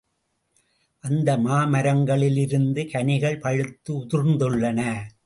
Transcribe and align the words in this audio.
அந்த 1.03 1.37
மாமரங்களிலிருந்து 1.37 2.89
கனிகள் 2.91 3.39
பழுத்து 3.39 3.93
உதிர்ந்துள்ளன. 3.93 5.11